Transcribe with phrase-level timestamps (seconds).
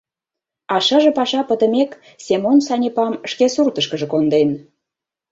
[0.73, 1.91] А шыже паша пытымек,
[2.25, 4.49] Семон Санепам шке суртышкыжо конден...